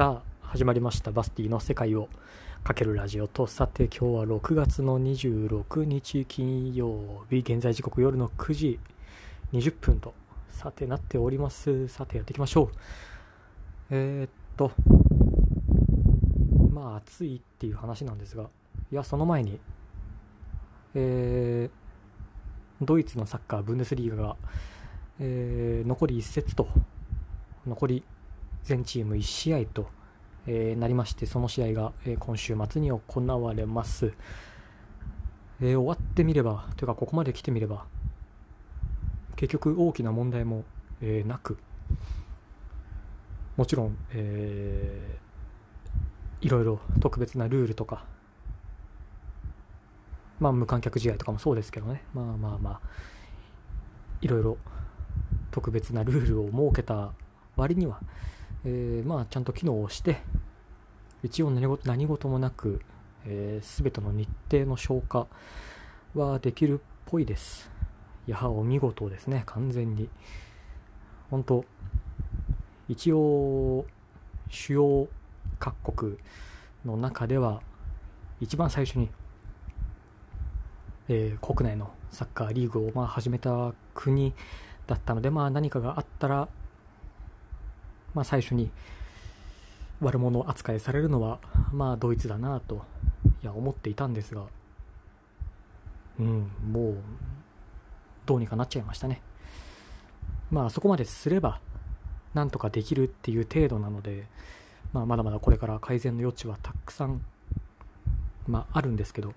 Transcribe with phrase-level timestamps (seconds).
[0.00, 2.08] さあ始まりましたバスティの世界を
[2.64, 3.46] かけるラジオと。
[3.46, 8.80] さて今日は6月の26日金曜日現在時刻夜の9時
[9.52, 10.14] 20分と
[10.48, 11.86] さてなっております。
[11.88, 12.76] さてやっていきましょう。
[13.90, 14.72] えー、っと
[16.72, 18.44] まあ暑いっていう話なんですが
[18.90, 19.60] いやその前に
[20.94, 24.36] えー、ドイツのサッカーブンデスリーガが、
[25.18, 26.68] えー、残り1節と
[27.66, 28.02] 残り
[28.64, 29.88] 全チーム1試合と、
[30.46, 34.12] えー、なりましてその試合が、えー、今週末に行われます、
[35.60, 37.84] えー、終わってみればというかここまで来てみれば
[39.36, 40.64] 結局大きな問題も、
[41.00, 41.56] えなく
[43.56, 48.04] もちろん、えー、いろいろ特別なルールとか
[50.40, 52.02] まあ無観客試合とかもそうですけどね。
[52.14, 52.80] まあまあまあ
[54.22, 54.56] いろいろ
[55.50, 57.12] 特別なルールを設けた
[57.56, 58.00] 割には、
[58.64, 60.18] えー、まあ、ちゃんと機能をして、
[61.22, 62.80] 一応何事何事もなく、
[63.24, 65.26] えー、全ての日程の消化
[66.14, 67.70] はできるっぽいです。
[68.26, 70.08] やはお見事ですね、完全に。
[71.30, 71.64] 本当
[72.88, 73.86] 一応、
[74.48, 75.08] 主要
[75.58, 76.16] 各国
[76.84, 77.62] の中では、
[78.40, 79.10] 一番最初に、
[81.08, 84.34] えー、国内のサッカーリーグをまあ始めた国
[84.86, 86.48] だったので、まあ、何かがあったら
[88.14, 88.70] まあ、最初に
[90.00, 91.38] 悪者扱いされるのは、
[91.72, 92.84] まあ、ドイツだなと
[93.42, 94.46] いや思っていたんですが、
[96.18, 96.96] うん、もう
[98.26, 99.20] どうにかなっちゃいましたね。
[100.50, 101.60] まあそこまですれば
[102.34, 104.26] なんとかできるっていう程度なので、
[104.92, 107.24] まあ、まだまだこれから改善の余地はたくさん、
[108.46, 109.34] まあ、あるんですけど、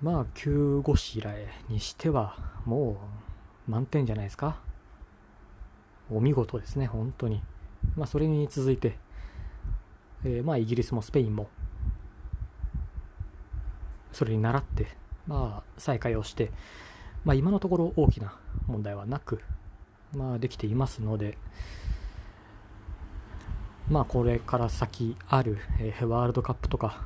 [0.00, 2.98] まあ急ごしらえにしてはも
[3.68, 4.58] う満点じゃないですか。
[6.16, 7.42] お見事ですね、本当に。
[7.96, 8.98] まあ、それに続いて、
[10.24, 11.48] えー、まあ、イギリスもスペインも、
[14.12, 14.88] それに倣って、
[15.26, 16.50] まあ、再開をして、
[17.24, 18.34] まあ、今のところ大きな
[18.66, 19.40] 問題はなく、
[20.14, 21.38] まあ、できていますので、
[23.88, 27.02] まあ、これから先ある、えー、ワールドカップとか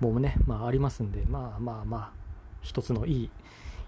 [0.00, 2.10] もね、まあ、ありますんで、まあまあまあ、
[2.62, 3.30] 一つのいい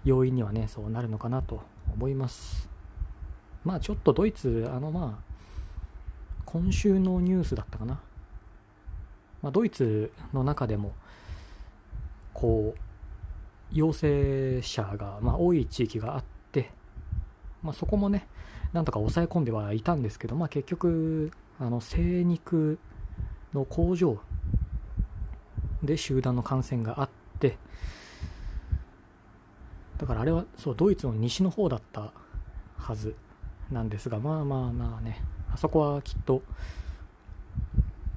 [0.03, 1.61] 要因にはね、そうなるのかなと
[1.93, 2.70] 思います。
[3.63, 5.31] まあちょっとドイツ、あのまあ、
[6.45, 7.99] 今週のニュースだったかな。
[9.41, 10.93] まあ、ドイツの中でも、
[12.33, 12.79] こう、
[13.71, 16.71] 陽性者が、まあ、多い地域があって、
[17.63, 18.27] まあ、そこもね、
[18.73, 22.79] なんとか抑え込んではいたんですけど、まあ、結局、あの精肉
[23.53, 24.19] の工場
[25.83, 27.57] で集団の感染があって、
[29.97, 32.11] だからあれはそうドイツの西の方だった
[32.77, 33.15] はず
[33.71, 35.21] なんですが、まあまあまあね、
[35.53, 36.43] あそこはきっと、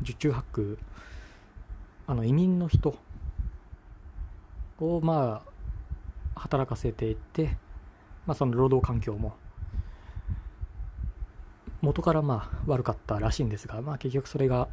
[0.03, 0.79] 受注ハック、
[2.07, 2.97] あの移民の人
[4.79, 5.43] をま
[6.37, 7.57] あ働かせていって、
[8.27, 9.35] まあ、その労働環境も
[11.81, 14.69] 元からまあ悪かったらしいんですが、まあ、結局それが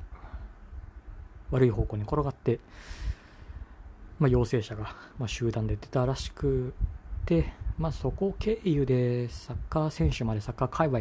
[1.51, 2.59] 悪い方向に転がって、
[4.19, 6.73] まあ、陽性者がま集団で出たらしく、
[7.77, 10.99] まあ、そこ経由でサッカー選手までサッカー界隈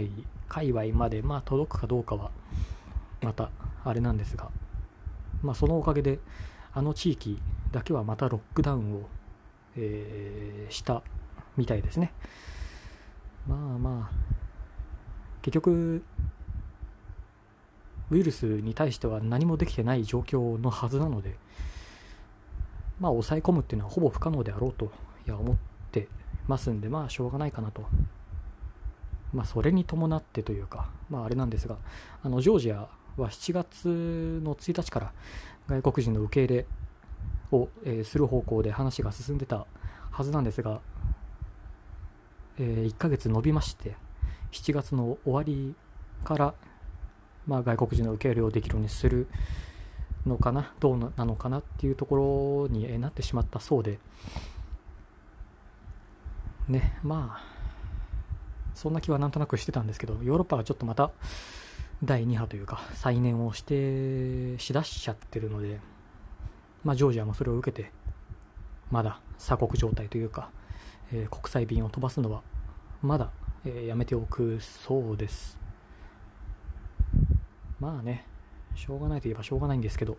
[0.49, 2.31] 界隈までまあ届くかどうかは
[3.21, 3.51] また
[3.85, 4.49] あれなんですが、
[5.43, 6.19] まあ、そのおかげで
[6.73, 7.39] あの地域
[7.73, 9.09] だけはまたロックダウンを、
[9.77, 11.03] えー、した
[11.57, 12.13] みたいですね。
[13.47, 14.17] まあまあ
[15.43, 16.03] 結局
[18.11, 21.37] ウイルスに対しては何もできてない状況のはずなので、
[22.99, 24.91] まあ、抑え込むっていうのはほぼ不可能であろうと
[25.27, 25.70] いや思って
[26.51, 27.87] ますんで、まあ、しょうがないかなと。
[29.33, 31.77] まあ、それに伴ってというか、まあ、あれなんですが、
[32.23, 35.13] あの、ジョージアは7月の1日から
[35.69, 36.67] 外国人の受け入れ
[37.53, 39.67] を、えー、する方向で話が進んでた
[40.11, 40.81] はずなんですが、
[42.59, 43.95] えー、1ヶ月延びまして、
[44.51, 45.75] 7月の終わり
[46.25, 46.55] から、
[47.47, 49.29] まあ、外国人の受け入れをできるようにする
[50.27, 54.01] のかな、どうなのかなっていうところになってしまったそうで、
[56.69, 57.45] ね、まあ、
[58.75, 61.11] そんな気はなんとなくしてたんですけど、ヨーロッパがちょっとまた
[62.03, 65.81] 第2波というか、再燃をして、しだしちゃってるので、
[66.85, 67.93] まあ、ジョージアもそれを受けて、
[68.91, 70.51] まだ鎖国状態というか、
[71.13, 72.43] えー、国際便を飛ばすのは、
[73.03, 73.31] まだ、
[73.65, 75.59] えー、やめておくそうです。
[77.79, 78.27] まあね、
[78.75, 80.17] しょうがないといえばしょうがないんですけど、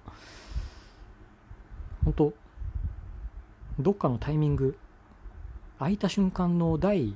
[2.03, 2.33] 本当
[3.79, 4.77] どっかのタイミング、
[5.81, 7.15] 開いた瞬間の第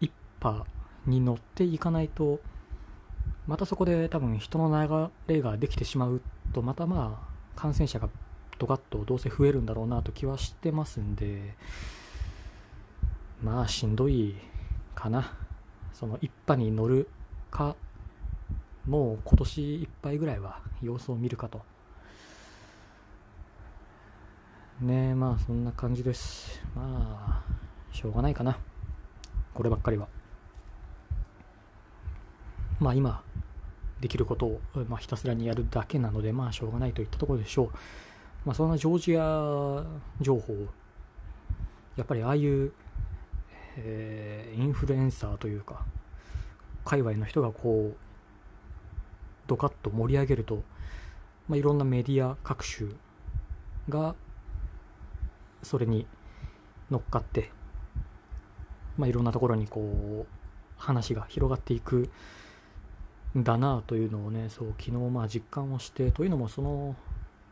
[0.00, 0.66] 一波
[1.06, 2.40] に乗っていかないと
[3.46, 6.20] またそこで多分人の流れができてしまう
[6.52, 7.26] とまたま
[7.56, 8.10] あ感染者が
[8.58, 11.54] ドカッとどうせ増えるんだろうなと気はしてますんで
[13.42, 14.36] まあしんどい
[14.94, 15.32] かな。
[15.94, 17.08] その一派に乗る
[17.50, 17.74] か
[18.86, 21.62] もう今年いっぱいぐらいは様子を見るかと。
[24.80, 26.60] ねえまあそんな感じです。
[26.74, 28.58] まあしょうがないかな。
[29.54, 30.08] こればっかりは。
[32.78, 33.22] まあ今
[34.00, 37.70] できることを、まあ、ひたすらにやるだけなのでまあしょうがないといったところでしょう。
[38.44, 39.84] まあそんなジョージア
[40.20, 40.54] 情報
[41.96, 42.72] やっぱりああいう
[43.76, 45.84] えー、インフルエンサーというか
[46.84, 47.96] 界隈の人がこう
[49.46, 50.62] ドカッと盛り上げると、
[51.48, 52.90] まあ、いろんなメディア各種
[53.88, 54.14] が
[55.66, 56.06] それに
[56.90, 57.50] 乗っかって、
[58.96, 60.36] まあ、いろんなところにこう
[60.76, 62.10] 話が広がっていく
[63.36, 66.96] んだなというのをねそう昨日まあ実感をしてというのもその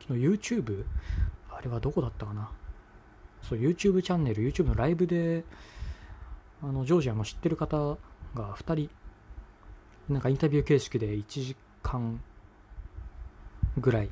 [0.01, 0.85] 昨日 YouTube
[1.51, 2.51] あれはどこだったかな。
[3.43, 5.45] そう YouTube チャンネル YouTube のライブで
[6.63, 7.99] あのジョージアの知ってる方
[8.35, 8.91] が2人
[10.09, 12.21] なんかインタビュー形式で1時間
[13.79, 14.11] ぐらい、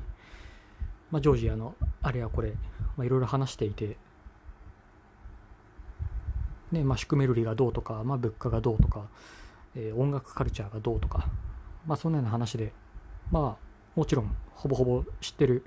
[1.13, 2.53] まあ、ジョージアのあれやこれい
[2.97, 3.97] ろいろ話していて、
[6.71, 9.05] ねまあ、シュクメルリがどうとか、まあ、物価がどうとか、
[9.75, 11.27] えー、音楽カルチャーがどうとか、
[11.85, 12.73] まあ、そんなような話で、
[13.29, 15.63] まあ、もちろんほぼほぼ知ってる、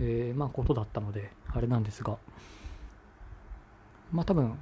[0.00, 2.16] えー、まあ、ことだったのであれなんですが、
[4.10, 4.58] まあ、多分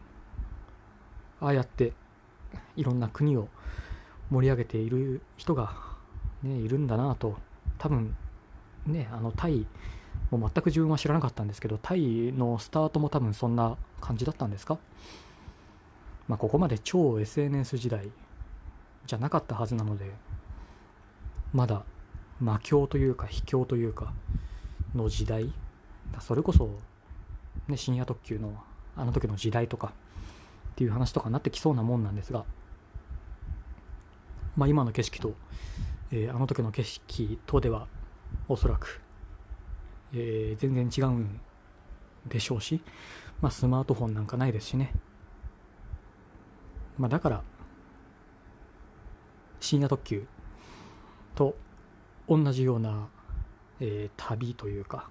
[1.40, 1.92] ああやって
[2.74, 3.46] いろんな国を
[4.30, 5.76] 盛り上げている人が、
[6.42, 7.36] ね、いるんだなと
[7.78, 8.16] 多分
[8.84, 9.64] ねあのタイ
[10.30, 14.78] もう全く自分は知らなかったんですけどタイのスタートも多分そんな感じだったんですか？
[16.28, 18.10] まあここまで超 SNS 時代
[19.06, 20.10] じゃなかったはずなので
[21.54, 21.82] まだ
[22.40, 24.12] 魔境というか秘境というか
[24.94, 25.52] の時代
[26.20, 26.68] それこそ、
[27.68, 28.52] ね、深夜特急の
[28.96, 29.92] あの時の時代とか
[30.72, 32.44] っていう話とかになってきそうなもんなんですが、
[34.56, 35.34] まあ、今の景色と、
[36.10, 37.86] えー、あの時の景色とでは
[38.48, 39.00] おそらく、
[40.14, 41.40] えー、全然違うん
[42.26, 42.80] でしょうし、
[43.40, 44.92] まあ、スマートフォンなんかないですしね、
[46.98, 47.42] まあ、だから
[49.60, 50.26] 深夜特急
[51.34, 51.56] と
[52.28, 53.08] 同じような、
[53.80, 55.08] えー、旅というか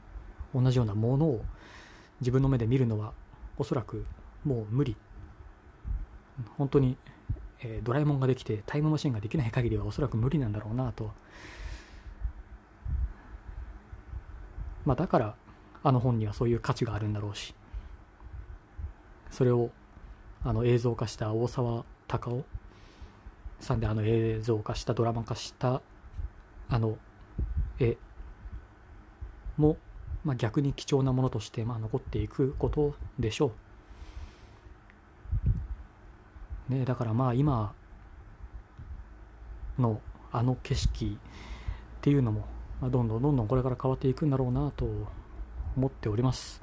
[0.54, 1.46] 同じようなものを
[2.22, 3.14] 自分の目で見るのは
[3.58, 4.06] おそらく
[4.44, 4.96] もう無理
[6.58, 6.98] 本当に、
[7.62, 11.12] えー、ドラえもんができてタイムマシンができない限りはおそらく無理なんだろうなと。
[14.88, 15.36] まあだから
[15.84, 17.54] あの本にはそういう価値があるんだろうし、
[19.30, 19.70] それを
[20.46, 22.46] あの映像化した大沢たかお
[23.60, 25.82] さんであの映像化したドラマ化した
[26.70, 26.98] あの
[27.80, 27.98] 絵
[29.58, 29.76] も、
[30.24, 33.52] まあ、逆に貴重なものとしてまあ残っていくことでしょ
[36.70, 36.74] う。
[36.74, 37.74] ね、だからまあ今
[39.78, 40.00] の
[40.32, 42.46] あの景色っていうのも、
[42.82, 44.88] まあ、どんどんどんどんこれから変わっていくんだろうなと
[45.76, 46.62] 思っております。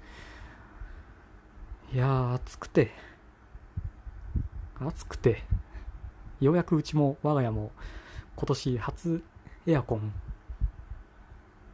[1.93, 2.93] いやー暑くて。
[4.81, 5.43] 暑くて。
[6.41, 7.73] ようやくうちも我が家も
[8.37, 9.23] 今年初
[9.67, 10.13] エアコン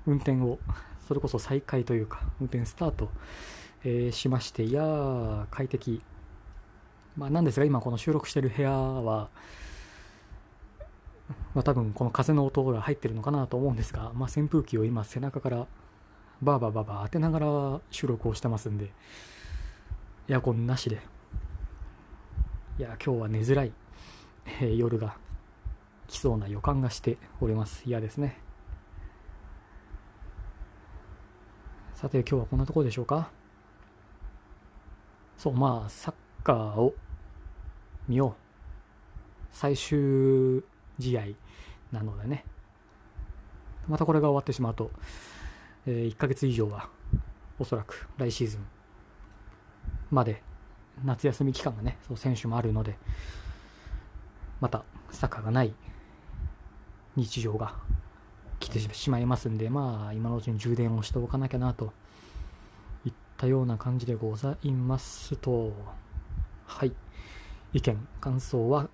[0.07, 0.59] 運転を
[1.09, 3.11] それこそ再開というか運転スタート、
[3.85, 4.63] えー、しまして。
[4.63, 6.03] いやー快適。
[7.17, 9.29] まあ、なんですが今この収録している部屋は、
[11.55, 15.67] まあ、多分この風の音が入ってるのかなと思うんですが、まあ、扇風機を今背中から
[16.43, 18.91] バーバーバーバー当てながら収録をしてますんで
[20.29, 21.01] エアコンなしで。
[22.79, 23.73] いや今日は寝づらい、
[24.61, 25.17] えー、夜が
[26.09, 27.83] 来そうな予感がしております。
[27.85, 28.41] 嫌ですね。
[31.95, 33.31] さて今日はこんなところでしょうか。
[35.37, 36.95] そうまあサッカーを
[38.09, 38.35] 見よう。
[39.51, 40.65] 最終
[41.01, 41.23] 試合
[41.93, 42.45] なのでね。
[43.89, 44.91] またこれが終わってしまうと、
[45.87, 46.89] えー、1ヶ月以上は
[47.59, 48.67] おそらく来シーズン
[50.11, 50.43] まで
[51.05, 52.99] 夏休み期間がね、そう選手もあるので、
[54.61, 55.73] またサッカーがない
[57.17, 57.75] 日常が
[58.59, 61.93] 来てしまいますんで、まあ今のうちに充電をしておかなきゃなと
[63.05, 65.73] いったような感じでございますと、
[66.67, 66.93] はい。
[67.73, 68.89] 意見、感想は、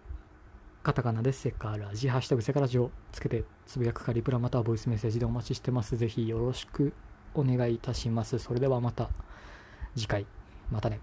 [0.86, 5.96] カタカナでセカラジ、ハッシュタグセカラジをつけてつぶやくかリプラまたはボイスメッセージでお待ちしてます。
[5.96, 6.92] ぜひよろしく
[7.34, 8.38] お願いいたします。
[8.38, 9.10] それではまた
[9.96, 10.26] 次回、
[10.70, 11.00] またね。